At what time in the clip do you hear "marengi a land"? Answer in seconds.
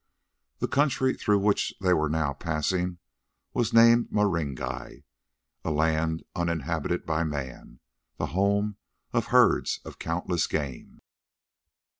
4.11-6.23